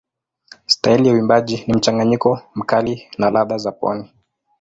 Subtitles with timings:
[0.65, 4.09] Staili ya uimbaji ni mchanganyiko mkali na ladha za pwani.